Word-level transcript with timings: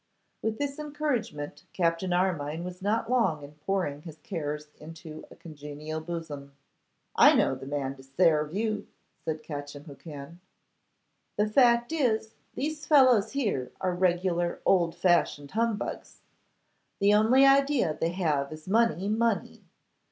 With 0.41 0.57
this 0.57 0.79
encouragement, 0.79 1.65
Captain 1.73 2.11
Armine 2.11 2.63
was 2.63 2.81
not 2.81 3.07
long 3.07 3.43
in 3.43 3.51
pouring 3.51 4.01
his 4.01 4.17
cares 4.23 4.69
into 4.79 5.25
a 5.29 5.35
congenial 5.35 6.01
bosom. 6.01 6.53
'I 7.17 7.35
know 7.35 7.53
the 7.53 7.67
man 7.67 7.95
to 7.97 8.01
"sarve" 8.01 8.51
you,' 8.51 8.87
said 9.23 9.43
Catchimwhocan. 9.43 10.39
'The 11.37 11.49
fact 11.51 11.91
is, 11.91 12.33
these 12.55 12.87
fellows 12.87 13.33
here 13.33 13.71
are 13.79 13.93
regular 13.93 14.59
old 14.65 14.95
fashioned 14.95 15.51
humbugs. 15.51 16.21
The 16.97 17.13
only 17.13 17.45
idea 17.45 17.93
they 18.01 18.09
have 18.13 18.51
is 18.51 18.67
money, 18.67 19.07
money. 19.07 19.65